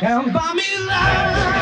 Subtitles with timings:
[0.00, 1.60] buy me love.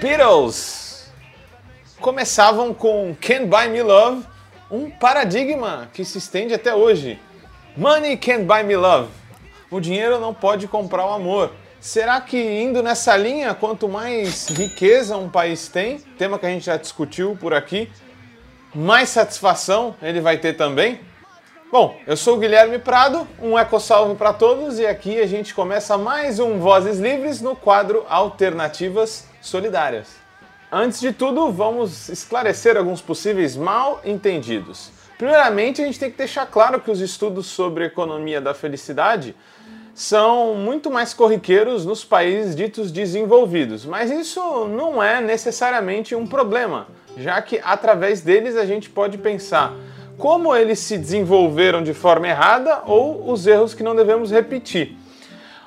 [0.00, 1.10] Beatles
[2.00, 4.26] começavam com Can't Buy Me Love,
[4.70, 7.20] um paradigma que se estende até hoje.
[7.76, 9.08] Money can't buy me love.
[9.70, 11.52] O dinheiro não pode comprar o amor.
[11.82, 16.64] Será que indo nessa linha, quanto mais riqueza um país tem, tema que a gente
[16.64, 17.90] já discutiu por aqui,
[18.72, 21.00] mais satisfação ele vai ter também?
[21.72, 25.98] Bom, eu sou o Guilherme Prado, um eco-salve para todos e aqui a gente começa
[25.98, 30.06] mais um Vozes Livres no quadro Alternativas Solidárias.
[30.70, 34.92] Antes de tudo, vamos esclarecer alguns possíveis mal entendidos.
[35.18, 39.34] Primeiramente, a gente tem que deixar claro que os estudos sobre economia da felicidade
[39.94, 46.86] são muito mais corriqueiros nos países ditos desenvolvidos, mas isso não é necessariamente um problema,
[47.16, 49.74] já que através deles a gente pode pensar
[50.16, 54.96] como eles se desenvolveram de forma errada ou os erros que não devemos repetir.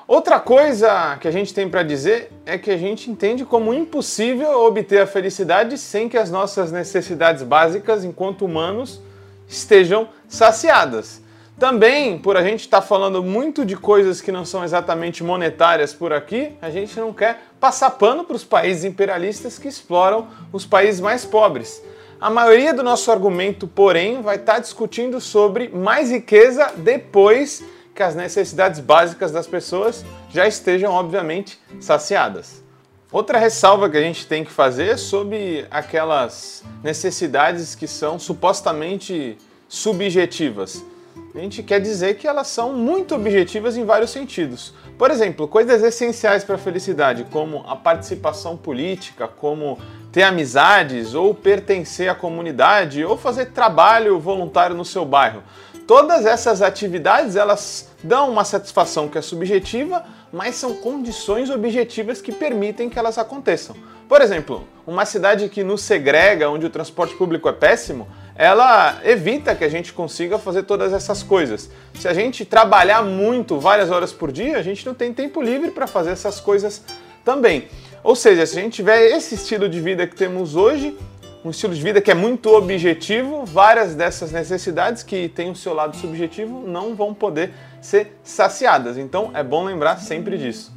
[0.08, 4.64] Outra coisa que a gente tem para dizer é que a gente entende como impossível
[4.64, 9.00] obter a felicidade sem que as nossas necessidades básicas enquanto humanos
[9.48, 11.25] estejam saciadas.
[11.58, 16.12] Também, por a gente estar falando muito de coisas que não são exatamente monetárias por
[16.12, 21.00] aqui, a gente não quer passar pano para os países imperialistas que exploram os países
[21.00, 21.82] mais pobres.
[22.20, 28.14] A maioria do nosso argumento, porém, vai estar discutindo sobre mais riqueza depois que as
[28.14, 32.62] necessidades básicas das pessoas já estejam, obviamente, saciadas.
[33.10, 39.38] Outra ressalva que a gente tem que fazer é sobre aquelas necessidades que são supostamente
[39.66, 40.84] subjetivas.
[41.34, 44.72] A gente quer dizer que elas são muito objetivas em vários sentidos.
[44.96, 49.78] Por exemplo, coisas essenciais para a felicidade, como a participação política, como
[50.10, 55.42] ter amizades, ou pertencer à comunidade, ou fazer trabalho voluntário no seu bairro.
[55.86, 62.32] Todas essas atividades elas dão uma satisfação que é subjetiva, mas são condições objetivas que
[62.32, 63.76] permitem que elas aconteçam.
[64.08, 68.08] Por exemplo, uma cidade que nos segrega, onde o transporte público é péssimo,
[68.38, 71.70] ela evita que a gente consiga fazer todas essas coisas.
[71.94, 75.70] Se a gente trabalhar muito, várias horas por dia, a gente não tem tempo livre
[75.70, 76.82] para fazer essas coisas
[77.24, 77.68] também.
[78.04, 80.96] Ou seja, se a gente tiver esse estilo de vida que temos hoje,
[81.44, 85.72] um estilo de vida que é muito objetivo, várias dessas necessidades que têm o seu
[85.72, 88.98] lado subjetivo não vão poder ser saciadas.
[88.98, 90.72] Então é bom lembrar sempre disso.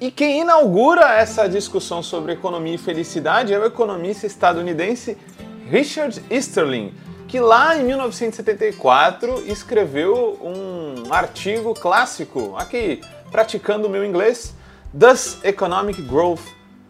[0.00, 5.16] E quem inaugura essa discussão sobre economia e felicidade é o economista estadunidense
[5.70, 6.92] Richard Easterling,
[7.34, 14.54] que lá em 1974 escreveu um artigo clássico, aqui praticando o meu inglês,
[14.92, 16.42] Does Economic Growth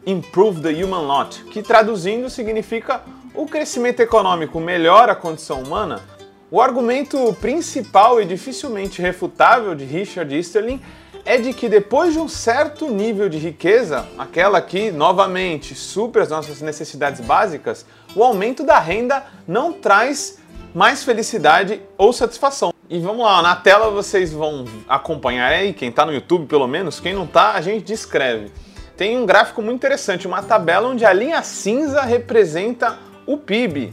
[0.04, 1.44] Improve the Human Lot?
[1.44, 3.00] Que traduzindo significa
[3.34, 6.02] o crescimento econômico melhora a condição humana?
[6.50, 10.78] O argumento principal e dificilmente refutável de Richard Easterling
[11.24, 16.28] é de que depois de um certo nível de riqueza, aquela que novamente supre as
[16.28, 20.38] nossas necessidades básicas, o aumento da renda não traz
[20.74, 22.72] mais felicidade ou satisfação.
[22.90, 27.00] E vamos lá, na tela vocês vão acompanhar aí, quem está no YouTube pelo menos,
[27.00, 28.52] quem não está, a gente descreve.
[28.96, 33.92] Tem um gráfico muito interessante, uma tabela onde a linha cinza representa o PIB.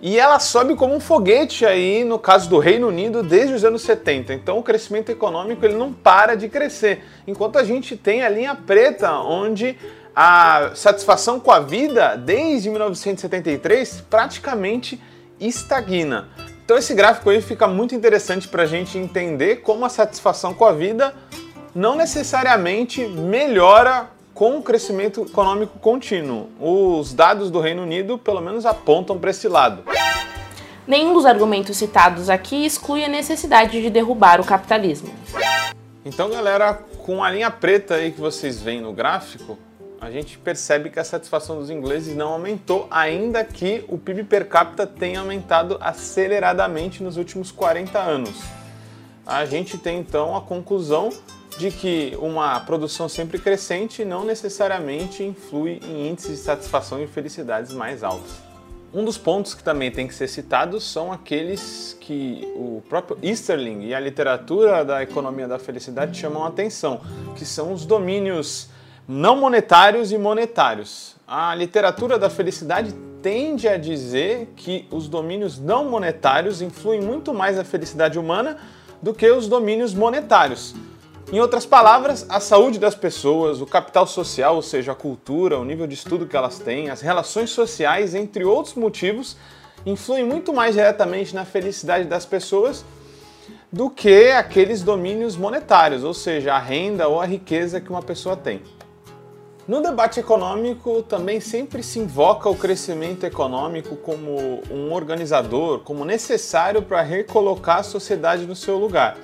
[0.00, 3.82] E ela sobe como um foguete aí, no caso do Reino Unido, desde os anos
[3.82, 4.34] 70.
[4.34, 7.02] Então o crescimento econômico ele não para de crescer.
[7.26, 9.76] Enquanto a gente tem a linha preta, onde
[10.14, 15.00] a satisfação com a vida, desde 1973, praticamente
[15.40, 16.28] estagna.
[16.64, 20.64] Então esse gráfico aí fica muito interessante para a gente entender como a satisfação com
[20.64, 21.14] a vida
[21.74, 26.50] não necessariamente melhora com o crescimento econômico contínuo.
[26.60, 29.82] Os dados do Reino Unido, pelo menos, apontam para esse lado.
[30.86, 35.08] Nenhum dos argumentos citados aqui exclui a necessidade de derrubar o capitalismo.
[36.04, 39.58] Então, galera, com a linha preta aí que vocês veem no gráfico,
[39.98, 44.46] a gente percebe que a satisfação dos ingleses não aumentou, ainda que o PIB per
[44.46, 48.42] capita tenha aumentado aceleradamente nos últimos 40 anos.
[49.26, 51.08] A gente tem então a conclusão
[51.58, 57.72] de que uma produção sempre crescente não necessariamente influi em índices de satisfação e felicidades
[57.72, 58.32] mais altos.
[58.92, 63.86] Um dos pontos que também tem que ser citados são aqueles que o próprio Easterling
[63.86, 67.00] e a literatura da economia da felicidade chamam a atenção,
[67.34, 68.68] que são os domínios
[69.08, 71.16] não monetários e monetários.
[71.26, 77.56] A literatura da felicidade tende a dizer que os domínios não monetários influem muito mais
[77.56, 78.56] na felicidade humana
[79.02, 80.74] do que os domínios monetários.
[81.32, 85.64] Em outras palavras, a saúde das pessoas, o capital social, ou seja, a cultura, o
[85.64, 89.36] nível de estudo que elas têm, as relações sociais, entre outros motivos,
[89.84, 92.84] influem muito mais diretamente na felicidade das pessoas
[93.72, 98.36] do que aqueles domínios monetários, ou seja, a renda ou a riqueza que uma pessoa
[98.36, 98.62] tem.
[99.66, 106.82] No debate econômico também sempre se invoca o crescimento econômico como um organizador, como necessário
[106.82, 109.18] para recolocar a sociedade no seu lugar.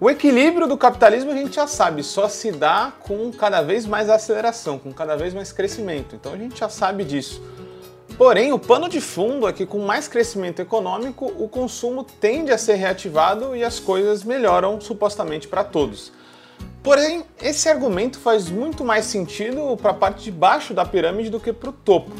[0.00, 4.08] O equilíbrio do capitalismo a gente já sabe, só se dá com cada vez mais
[4.08, 6.14] aceleração, com cada vez mais crescimento.
[6.14, 7.42] Então a gente já sabe disso.
[8.16, 12.58] Porém, o pano de fundo é que com mais crescimento econômico, o consumo tende a
[12.58, 16.12] ser reativado e as coisas melhoram supostamente para todos.
[16.80, 21.40] Porém, esse argumento faz muito mais sentido para a parte de baixo da pirâmide do
[21.40, 22.12] que para o topo.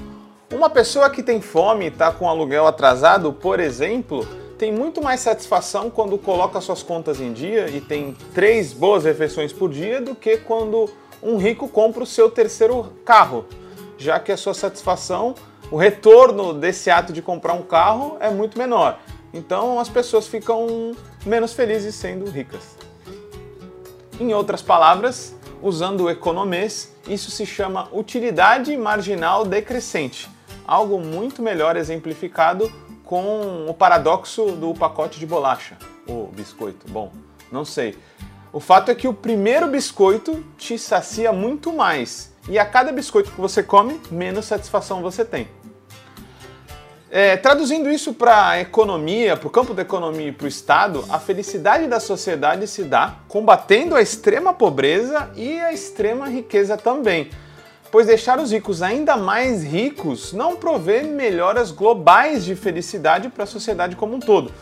[0.53, 4.27] Uma pessoa que tem fome e está com aluguel atrasado, por exemplo,
[4.59, 9.53] tem muito mais satisfação quando coloca suas contas em dia e tem três boas refeições
[9.53, 10.91] por dia do que quando
[11.23, 13.47] um rico compra o seu terceiro carro,
[13.97, 15.35] já que a sua satisfação,
[15.71, 18.99] o retorno desse ato de comprar um carro é muito menor.
[19.33, 20.93] Então as pessoas ficam
[21.25, 22.77] menos felizes sendo ricas.
[24.19, 30.29] Em outras palavras, usando o economês, isso se chama utilidade marginal decrescente,
[30.67, 32.73] algo muito melhor exemplificado
[33.09, 36.87] com o paradoxo do pacote de bolacha, o biscoito.
[36.93, 37.11] Bom,
[37.51, 37.97] não sei.
[38.53, 43.31] O fato é que o primeiro biscoito te sacia muito mais, e a cada biscoito
[43.31, 45.49] que você come, menos satisfação você tem.
[47.11, 51.03] É, traduzindo isso para a economia, para o campo da economia e para o Estado,
[51.09, 57.31] a felicidade da sociedade se dá combatendo a extrema pobreza e a extrema riqueza também.
[57.91, 63.47] Pois deixar os ricos ainda mais ricos não provê melhoras globais de felicidade para a
[63.47, 64.53] sociedade como um todo.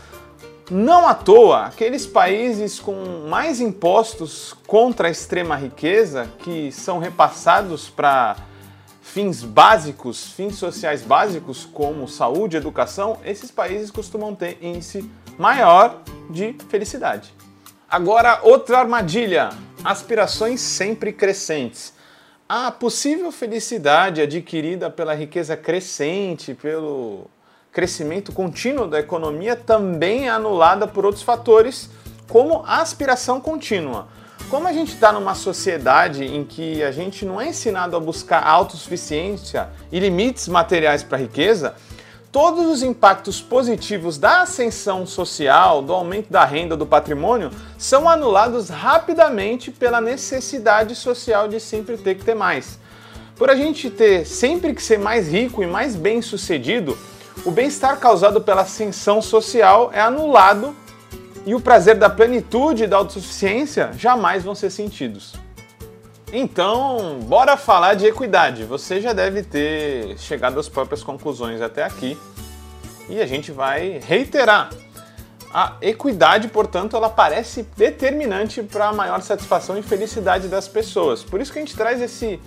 [0.69, 7.89] Não à toa, aqueles países com mais impostos contra a extrema riqueza, que são repassados
[7.89, 8.35] para
[9.01, 16.01] fins básicos, fins sociais básicos, como saúde e educação, esses países costumam ter índice maior
[16.29, 17.33] de felicidade.
[17.89, 19.49] Agora, outra armadilha:
[19.83, 21.96] aspirações sempre crescentes.
[22.49, 27.25] A possível felicidade adquirida pela riqueza crescente, pelo
[27.73, 31.89] crescimento contínuo da economia, também é anulada por outros fatores,
[32.29, 34.07] como a aspiração contínua.
[34.49, 38.41] Como a gente está numa sociedade em que a gente não é ensinado a buscar
[38.47, 41.75] autossuficiência e limites materiais para a riqueza,
[42.31, 48.69] todos os impactos positivos da ascensão social, do aumento da renda, do patrimônio, são anulados
[48.69, 52.79] rapidamente pela necessidade social de sempre ter que ter mais.
[53.35, 56.97] Por a gente ter sempre que ser mais rico e mais bem sucedido,
[57.45, 60.75] o bem-estar causado pela ascensão social é anulado
[61.45, 65.46] e o prazer da plenitude e da autossuficiência jamais vão ser sentidos.
[66.31, 68.65] Então, bora falar de equidade.
[68.65, 72.17] Você já deve ter chegado às próprias conclusões até aqui
[73.07, 74.69] e a gente vai reiterar.
[75.53, 81.23] A equidade, portanto, ela parece determinante para a maior satisfação e felicidade das pessoas.
[81.23, 82.37] Por isso que a gente traz esse,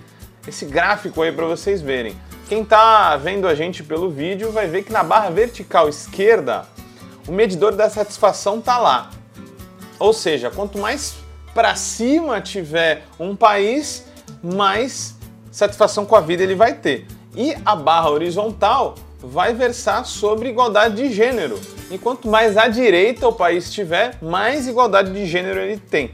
[0.47, 2.15] esse gráfico aí para vocês verem.
[2.47, 6.65] Quem está vendo a gente pelo vídeo vai ver que na barra vertical esquerda
[7.27, 9.09] o medidor da satisfação está lá.
[9.97, 11.15] Ou seja, quanto mais
[11.53, 14.05] para cima tiver um país,
[14.43, 15.15] mais
[15.51, 17.05] satisfação com a vida ele vai ter.
[17.35, 21.59] E a barra horizontal vai versar sobre igualdade de gênero.
[21.89, 26.11] E quanto mais à direita o país tiver, mais igualdade de gênero ele tem.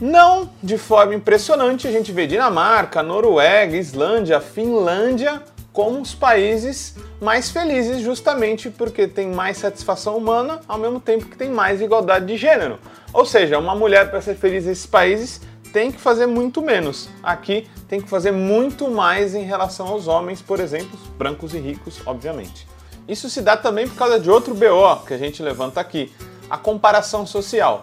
[0.00, 5.42] Não de forma impressionante, a gente vê Dinamarca, Noruega, Islândia, Finlândia
[5.76, 11.36] como os países mais felizes, justamente porque tem mais satisfação humana, ao mesmo tempo que
[11.36, 12.78] tem mais igualdade de gênero.
[13.12, 15.38] Ou seja, uma mulher para ser feliz nesses países
[15.74, 17.10] tem que fazer muito menos.
[17.22, 22.00] Aqui tem que fazer muito mais em relação aos homens, por exemplo, brancos e ricos,
[22.06, 22.66] obviamente.
[23.06, 26.10] Isso se dá também por causa de outro BO que a gente levanta aqui,
[26.48, 27.82] a comparação social.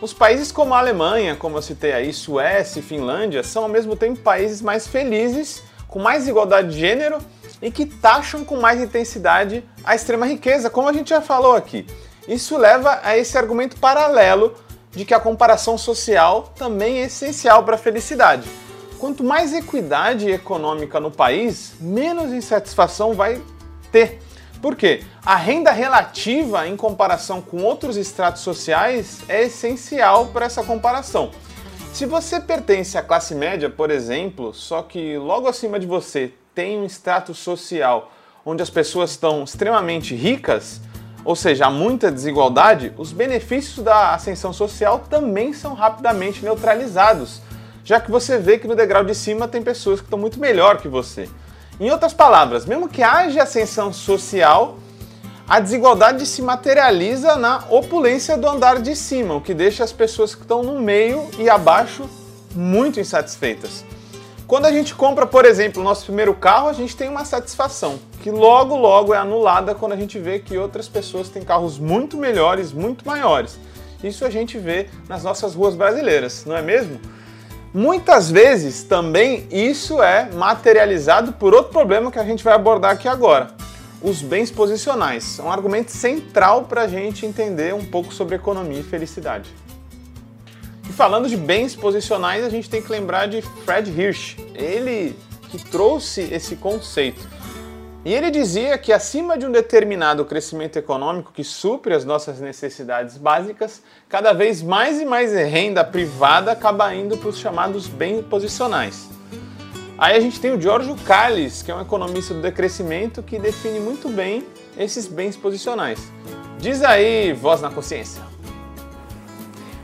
[0.00, 3.94] Os países como a Alemanha, como eu citei aí, Suécia e Finlândia, são ao mesmo
[3.94, 7.18] tempo países mais felizes com mais igualdade de gênero
[7.60, 11.86] e que taxam com mais intensidade a extrema riqueza, como a gente já falou aqui.
[12.28, 14.54] Isso leva a esse argumento paralelo
[14.92, 18.48] de que a comparação social também é essencial para a felicidade.
[18.98, 23.40] Quanto mais equidade econômica no país, menos insatisfação vai
[23.90, 24.20] ter.
[24.60, 25.04] Por quê?
[25.24, 31.30] A renda relativa em comparação com outros estratos sociais é essencial para essa comparação.
[31.98, 36.78] Se você pertence à classe média, por exemplo, só que logo acima de você tem
[36.78, 38.12] um status social
[38.46, 40.80] onde as pessoas estão extremamente ricas,
[41.24, 47.42] ou seja, há muita desigualdade, os benefícios da ascensão social também são rapidamente neutralizados,
[47.82, 50.80] já que você vê que no degrau de cima tem pessoas que estão muito melhor
[50.80, 51.28] que você.
[51.80, 54.78] Em outras palavras, mesmo que haja ascensão social,
[55.48, 60.34] a desigualdade se materializa na opulência do andar de cima, o que deixa as pessoas
[60.34, 62.06] que estão no meio e abaixo
[62.54, 63.82] muito insatisfeitas.
[64.46, 67.98] Quando a gente compra, por exemplo, o nosso primeiro carro, a gente tem uma satisfação,
[68.22, 72.18] que logo logo é anulada quando a gente vê que outras pessoas têm carros muito
[72.18, 73.58] melhores, muito maiores.
[74.04, 77.00] Isso a gente vê nas nossas ruas brasileiras, não é mesmo?
[77.72, 83.08] Muitas vezes também isso é materializado por outro problema que a gente vai abordar aqui
[83.08, 83.57] agora.
[84.00, 85.38] Os bens posicionais.
[85.38, 89.50] É um argumento central para a gente entender um pouco sobre economia e felicidade.
[90.88, 94.36] E falando de bens posicionais, a gente tem que lembrar de Fred Hirsch.
[94.54, 95.16] Ele
[95.50, 97.26] que trouxe esse conceito.
[98.04, 103.18] E ele dizia que acima de um determinado crescimento econômico que supre as nossas necessidades
[103.18, 109.17] básicas, cada vez mais e mais renda privada acaba indo para os chamados bens posicionais.
[109.98, 113.80] Aí a gente tem o Giorgio Calles, que é um economista do decrescimento que define
[113.80, 114.46] muito bem
[114.78, 116.12] esses bens posicionais.
[116.58, 118.22] Diz aí, voz na consciência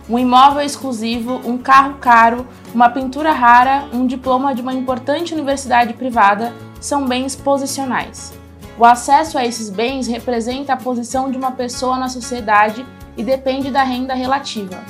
[0.09, 5.95] um imóvel exclusivo, um carro caro, uma pintura rara, um diploma de uma importante universidade
[5.95, 8.35] privada são bens posicionais.
[8.79, 12.85] O acesso a esses bens representa a posição de uma pessoa na sociedade
[13.17, 14.83] e depende da renda relativa.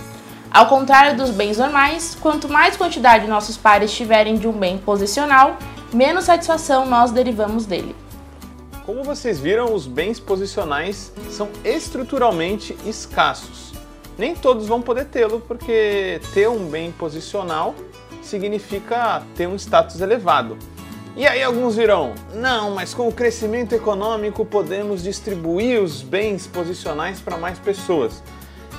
[0.55, 5.59] Ao contrário dos bens normais, quanto mais quantidade nossos pares tiverem de um bem posicional,
[5.93, 7.95] menos satisfação nós derivamos dele.
[8.87, 13.75] Como vocês viram, os bens posicionais são estruturalmente escassos
[14.17, 17.75] nem todos vão poder tê-lo, porque ter um bem posicional
[18.23, 20.57] significa ter um status elevado.
[21.17, 27.21] E aí alguns virão, não, mas com o crescimento econômico podemos distribuir os bens posicionais
[27.21, 28.23] para mais pessoas.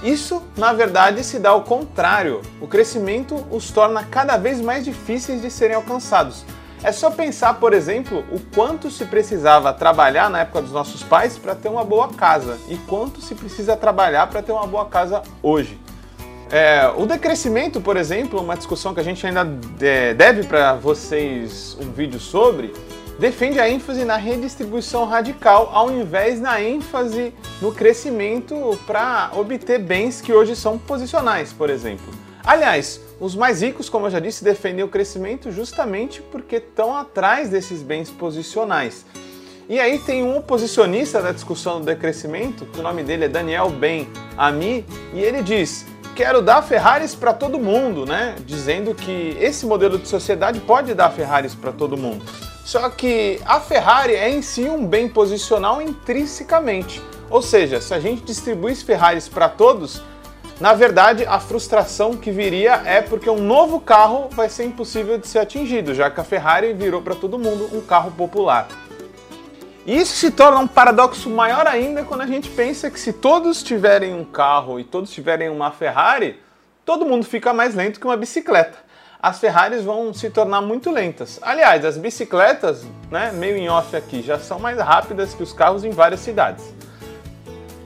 [0.04, 2.42] Isso, na verdade, se dá ao contrário.
[2.62, 6.46] O crescimento os torna cada vez mais difíceis de serem alcançados.
[6.84, 11.38] É só pensar, por exemplo, o quanto se precisava trabalhar na época dos nossos pais
[11.38, 15.24] para ter uma boa casa e quanto se precisa trabalhar para ter uma boa casa
[15.42, 15.80] hoje.
[16.52, 19.48] É, o decrescimento, por exemplo, uma discussão que a gente ainda
[19.82, 22.72] é, deve para vocês um vídeo sobre,
[23.18, 28.56] defende a ênfase na redistribuição radical ao invés na ênfase no crescimento
[28.86, 32.14] para obter bens que hoje são posicionais, por exemplo.
[32.44, 37.50] Aliás, os mais ricos, como eu já disse, defendem o crescimento justamente porque estão atrás
[37.50, 39.06] desses bens posicionais.
[39.68, 44.08] E aí tem um oposicionista da discussão do decrescimento, o nome dele é Daniel Ben
[44.38, 48.36] Ami, e ele diz: "Quero dar Ferraris para todo mundo", né?
[48.46, 52.24] Dizendo que esse modelo de sociedade pode dar Ferraris para todo mundo.
[52.66, 57.00] Só que a Ferrari é em si um bem posicional intrinsecamente.
[57.30, 60.02] Ou seja, se a gente distribuísse Ferraris para todos,
[60.60, 65.28] na verdade, a frustração que viria é porque um novo carro vai ser impossível de
[65.28, 68.68] ser atingido, já que a Ferrari virou para todo mundo um carro popular.
[69.86, 73.62] E isso se torna um paradoxo maior ainda quando a gente pensa que se todos
[73.62, 76.40] tiverem um carro e todos tiverem uma Ferrari,
[76.84, 78.85] todo mundo fica mais lento que uma bicicleta.
[79.26, 81.40] As Ferraris vão se tornar muito lentas.
[81.42, 85.84] Aliás, as bicicletas, né, meio em off aqui, já são mais rápidas que os carros
[85.84, 86.64] em várias cidades.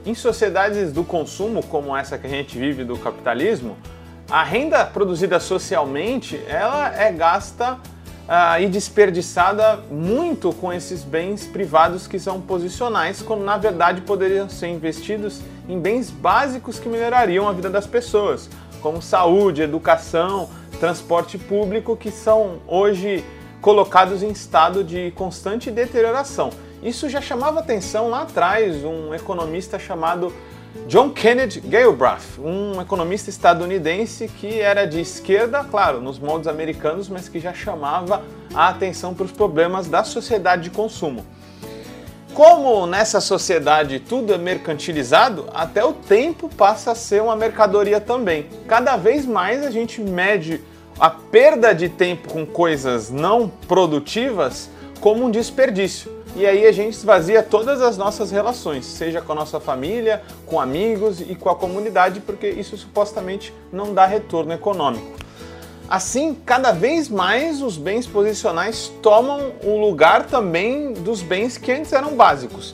[0.04, 3.78] Em sociedades do consumo, como essa que a gente vive do capitalismo,
[4.30, 12.06] a renda produzida socialmente ela é gasta uh, e desperdiçada muito com esses bens privados
[12.06, 17.52] que são posicionais, quando na verdade poderiam ser investidos em bens básicos que melhorariam a
[17.54, 18.50] vida das pessoas,
[18.80, 23.24] como saúde, educação, transporte público, que são hoje
[23.60, 26.50] colocados em estado de constante deterioração.
[26.82, 30.32] Isso já chamava atenção lá atrás, um economista chamado
[30.86, 37.28] John Kennedy Galbraith, um economista estadunidense que era de esquerda, claro, nos moldes americanos, mas
[37.28, 38.22] que já chamava
[38.54, 41.26] a atenção para os problemas da sociedade de consumo.
[42.34, 48.46] Como nessa sociedade tudo é mercantilizado, até o tempo passa a ser uma mercadoria também.
[48.68, 50.62] Cada vez mais a gente mede
[50.98, 54.70] a perda de tempo com coisas não produtivas
[55.00, 56.10] como um desperdício.
[56.36, 60.60] E aí a gente esvazia todas as nossas relações, seja com a nossa família, com
[60.60, 65.19] amigos e com a comunidade, porque isso supostamente não dá retorno econômico.
[65.90, 71.92] Assim, cada vez mais os bens posicionais tomam o lugar também dos bens que antes
[71.92, 72.72] eram básicos.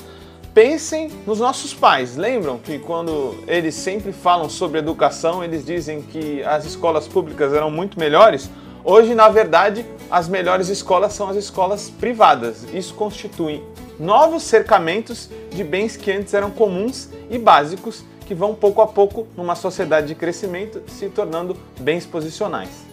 [0.52, 2.14] Pensem nos nossos pais.
[2.14, 7.70] Lembram que quando eles sempre falam sobre educação, eles dizem que as escolas públicas eram
[7.70, 8.50] muito melhores?
[8.84, 12.66] Hoje, na verdade, as melhores escolas são as escolas privadas.
[12.74, 13.64] Isso constitui
[13.98, 19.26] novos cercamentos de bens que antes eram comuns e básicos, que vão pouco a pouco,
[19.34, 22.85] numa sociedade de crescimento, se tornando bens posicionais.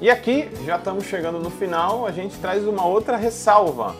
[0.00, 3.96] E aqui, já estamos chegando no final, a gente traz uma outra ressalva,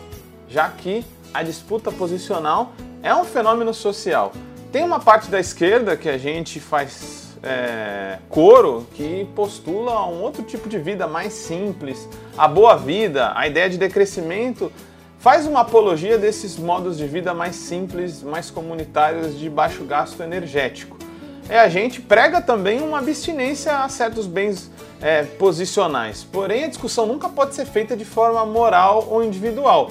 [0.47, 2.71] já que a disputa posicional
[3.03, 4.31] é um fenômeno social.
[4.71, 10.41] Tem uma parte da esquerda que a gente faz é, coro que postula um outro
[10.43, 14.71] tipo de vida mais simples, a boa vida, a ideia de decrescimento,
[15.19, 21.08] faz uma apologia desses modos de vida mais simples, mais comunitários, de baixo gasto energético.
[21.49, 24.69] É, a gente prega também uma abstinência a certos bens
[25.01, 29.89] é, posicionais, porém a discussão nunca pode ser feita de forma moral ou individual.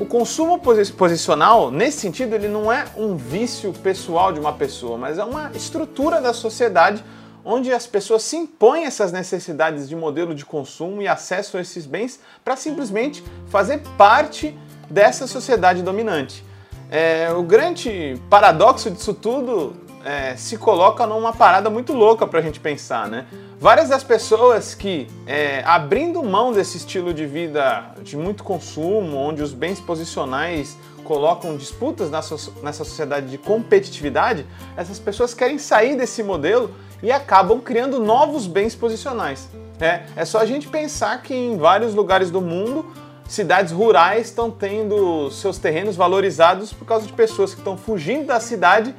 [0.00, 5.16] O consumo posicional, nesse sentido, ele não é um vício pessoal de uma pessoa, mas
[5.16, 7.04] é uma estrutura da sociedade
[7.44, 11.86] onde as pessoas se impõem essas necessidades de modelo de consumo e acesso a esses
[11.86, 16.44] bens para simplesmente fazer parte dessa sociedade dominante.
[16.90, 22.42] É, o grande paradoxo disso tudo é, se coloca numa parada muito louca para a
[22.42, 23.26] gente pensar, né?
[23.58, 29.42] Várias das pessoas que, é, abrindo mão desse estilo de vida de muito consumo, onde
[29.42, 36.22] os bens posicionais colocam disputas nessa, nessa sociedade de competitividade, essas pessoas querem sair desse
[36.22, 39.48] modelo e acabam criando novos bens posicionais.
[39.80, 42.86] É, é só a gente pensar que em vários lugares do mundo
[43.26, 48.40] cidades rurais estão tendo seus terrenos valorizados por causa de pessoas que estão fugindo da
[48.40, 48.94] cidade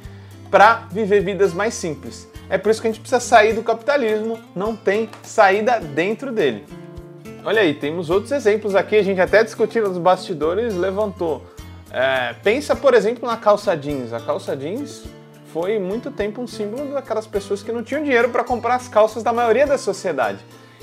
[0.52, 2.28] para viver vidas mais simples.
[2.50, 6.66] É por isso que a gente precisa sair do capitalismo, não tem saída dentro dele.
[7.42, 11.42] Olha aí, temos outros exemplos aqui, a gente até discutiu nos bastidores, levantou.
[11.90, 14.12] É, pensa, por exemplo, na calça jeans.
[14.12, 15.04] A calça jeans
[15.54, 19.22] foi muito tempo um símbolo daquelas pessoas que não tinham dinheiro para comprar as calças
[19.22, 20.38] da maioria da sociedade.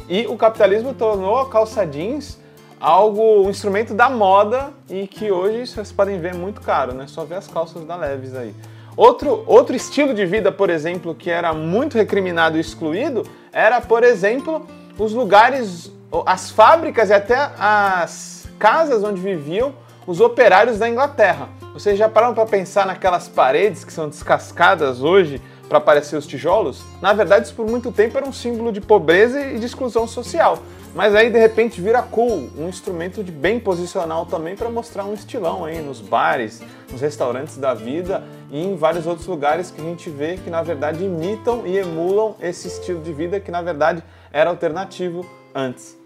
[0.10, 2.40] E o capitalismo tornou a calça jeans
[2.80, 7.06] algo, um instrumento da moda e que hoje vocês podem ver muito caro, né?
[7.06, 8.56] Só ver as calças da Levis aí.
[9.00, 14.04] Outro, outro estilo de vida, por exemplo, que era muito recriminado e excluído, era, por
[14.04, 15.90] exemplo, os lugares,
[16.26, 19.74] as fábricas e até as casas onde viviam
[20.06, 21.48] os operários da Inglaterra.
[21.74, 26.84] Vocês já pararam para pensar naquelas paredes que são descascadas hoje para parecer os tijolos?
[27.02, 30.60] Na verdade, isso por muito tempo era um símbolo de pobreza e de exclusão social.
[30.94, 35.14] Mas aí de repente vira cool, um instrumento de bem posicional também para mostrar um
[35.14, 39.84] estilão aí nos bares, nos restaurantes da vida e em vários outros lugares que a
[39.84, 44.04] gente vê que na verdade imitam e emulam esse estilo de vida que na verdade
[44.34, 45.98] era alternativo antes.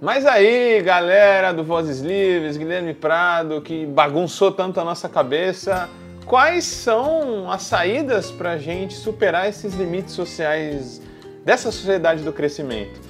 [0.00, 5.90] Mas aí, galera do Vozes Livres, Guilherme Prado, que bagunçou tanto a nossa cabeça,
[6.24, 11.02] quais são as saídas para a gente superar esses limites sociais
[11.44, 13.09] dessa sociedade do crescimento?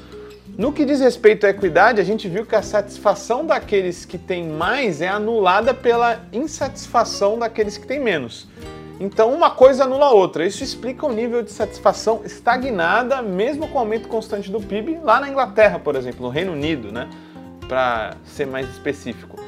[0.61, 4.47] No que diz respeito à equidade, a gente viu que a satisfação daqueles que têm
[4.47, 8.47] mais é anulada pela insatisfação daqueles que têm menos.
[9.01, 10.45] Então, uma coisa anula a outra.
[10.45, 15.19] Isso explica o nível de satisfação estagnada, mesmo com o aumento constante do PIB, lá
[15.19, 17.09] na Inglaterra, por exemplo, no Reino Unido, né?
[17.67, 19.43] Para ser mais específico.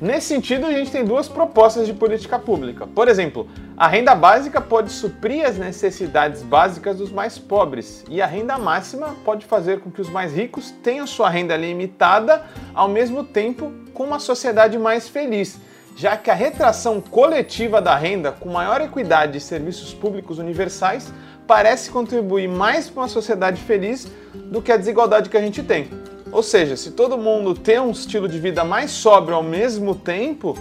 [0.00, 2.86] Nesse sentido, a gente tem duas propostas de política pública.
[2.86, 8.26] Por exemplo, a renda básica pode suprir as necessidades básicas dos mais pobres e a
[8.26, 13.24] renda máxima pode fazer com que os mais ricos tenham sua renda limitada, ao mesmo
[13.24, 15.58] tempo com uma sociedade mais feliz,
[15.96, 21.12] já que a retração coletiva da renda com maior equidade de serviços públicos universais
[21.44, 25.90] parece contribuir mais para uma sociedade feliz do que a desigualdade que a gente tem.
[26.30, 30.56] Ou seja, se todo mundo tem um estilo de vida mais sóbrio ao mesmo tempo,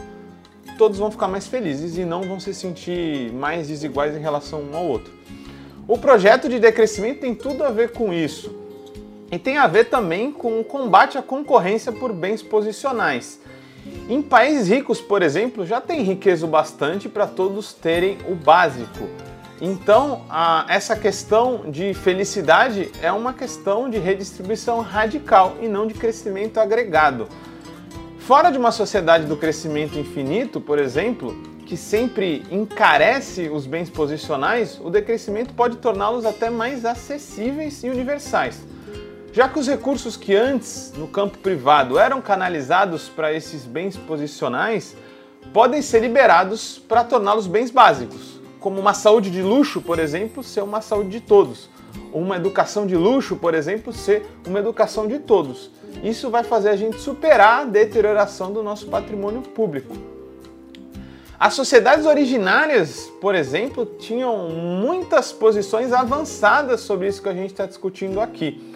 [0.84, 4.76] todos vão ficar mais felizes e não vão se sentir mais desiguais em relação um
[4.76, 5.14] ao outro.
[5.88, 8.54] O projeto de decrescimento tem tudo a ver com isso.
[9.32, 13.40] E tem a ver também com o combate à concorrência por bens posicionais.
[14.10, 19.08] Em países ricos, por exemplo, já tem riqueza o bastante para todos terem o básico.
[19.62, 25.94] Então, a, essa questão de felicidade é uma questão de redistribuição radical e não de
[25.94, 27.30] crescimento agregado.
[28.26, 34.80] Fora de uma sociedade do crescimento infinito, por exemplo, que sempre encarece os bens posicionais,
[34.82, 38.66] o decrescimento pode torná-los até mais acessíveis e universais.
[39.34, 44.96] Já que os recursos que antes, no campo privado, eram canalizados para esses bens posicionais,
[45.52, 50.62] podem ser liberados para torná-los bens básicos como uma saúde de luxo, por exemplo, ser
[50.62, 51.70] uma saúde de todos.
[52.12, 55.72] Uma educação de luxo, por exemplo, ser uma educação de todos.
[56.04, 59.96] Isso vai fazer a gente superar a deterioração do nosso patrimônio público.
[61.40, 67.66] As sociedades originárias, por exemplo, tinham muitas posições avançadas sobre isso que a gente está
[67.66, 68.74] discutindo aqui.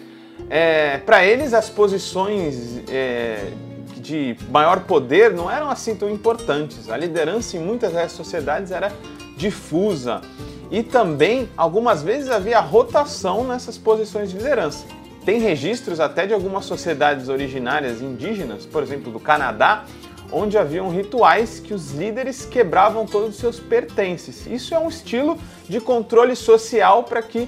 [0.49, 3.51] É, Para eles, as posições é,
[3.95, 6.89] de maior poder não eram assim tão importantes.
[6.89, 8.91] A liderança em muitas dessas sociedades era
[9.38, 10.21] difusa
[10.69, 14.86] e também algumas vezes havia rotação nessas posições de liderança.
[15.25, 19.86] Tem registros até de algumas sociedades originárias indígenas, por exemplo, do Canadá,
[20.32, 24.45] onde haviam rituais que os líderes quebravam todos os seus pertences.
[24.45, 27.47] Isso é um estilo de controle social para que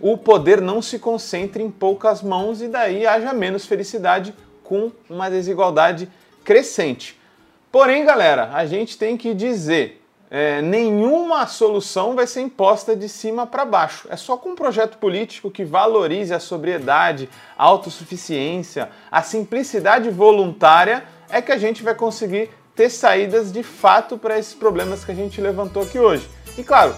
[0.00, 5.30] o poder não se concentre em poucas mãos e daí haja menos felicidade com uma
[5.30, 6.08] desigualdade
[6.44, 7.18] crescente.
[7.70, 13.46] Porém, galera, a gente tem que dizer, é, nenhuma solução vai ser imposta de cima
[13.46, 14.08] para baixo.
[14.10, 21.04] É só com um projeto político que valorize a sobriedade, a autossuficiência, a simplicidade voluntária
[21.28, 25.14] é que a gente vai conseguir ter saídas de fato para esses problemas que a
[25.14, 26.28] gente levantou aqui hoje.
[26.58, 26.94] E claro,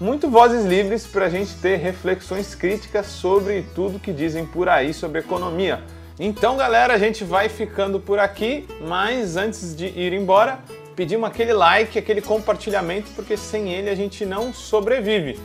[0.00, 4.92] muito vozes livres para a gente ter reflexões críticas sobre tudo que dizem por aí
[4.92, 5.80] sobre economia.
[6.18, 10.58] Então, galera, a gente vai ficando por aqui, mas antes de ir embora,
[10.94, 15.38] pedimos aquele like, aquele compartilhamento, porque sem ele a gente não sobrevive.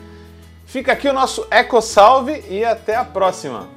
[0.66, 3.68] Fica aqui o nosso Eco Salve e até a próxima!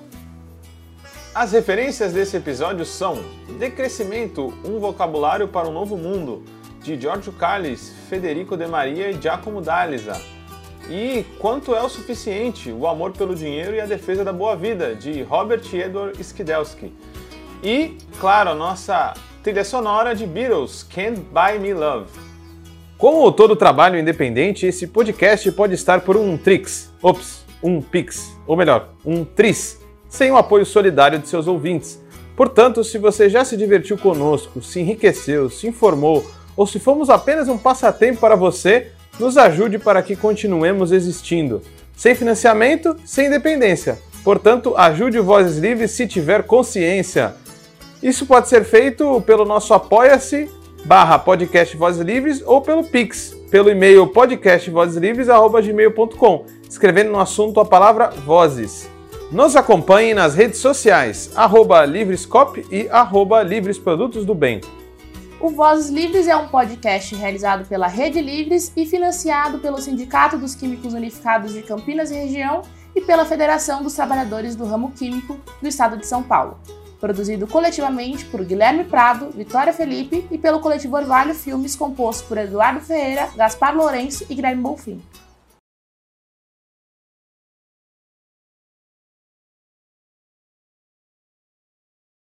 [1.32, 3.22] As referências desse episódio são
[3.58, 6.42] Decrescimento, um vocabulário para um novo mundo,
[6.82, 10.20] de Giorgio Calles, Federico De Maria e Giacomo D'Alisa.
[10.88, 14.96] E Quanto é o Suficiente, o amor pelo dinheiro e a defesa da boa vida,
[14.96, 16.92] de Robert Edward Skidelsky.
[17.62, 22.10] E, claro, a nossa trilha sonora de Beatles, Can't Buy Me Love.
[22.98, 28.56] Como todo trabalho independente, esse podcast pode estar por um Trix, ops, um Pix, ou
[28.56, 32.02] melhor, um Tris sem o apoio solidário de seus ouvintes.
[32.36, 37.48] Portanto, se você já se divertiu conosco, se enriqueceu, se informou, ou se fomos apenas
[37.48, 41.62] um passatempo para você, nos ajude para que continuemos existindo.
[41.96, 43.98] Sem financiamento, sem independência.
[44.22, 47.34] Portanto, ajude o Vozes Livres se tiver consciência.
[48.02, 50.48] Isso pode ser feito pelo nosso apoia-se
[50.84, 58.08] barra podcast Vozes Livres ou pelo Pix, pelo e-mail podcastvozeslivres.gmail.com, escrevendo no assunto a palavra
[58.24, 58.88] Vozes.
[59.30, 64.62] Nos acompanhe nas redes sociais, arroba Livrescop e arroba Livres Produtos do Bem.
[65.38, 70.54] O Vozes Livres é um podcast realizado pela Rede Livres e financiado pelo Sindicato dos
[70.54, 72.62] Químicos Unificados de Campinas e Região
[72.96, 76.58] e pela Federação dos Trabalhadores do Ramo Químico do Estado de São Paulo.
[77.00, 82.80] Produzido coletivamente por Guilherme Prado, Vitória Felipe e pelo coletivo Orvalho Filmes, composto por Eduardo
[82.80, 85.00] Ferreira, Gaspar Lourenço e Guilherme Bonfim.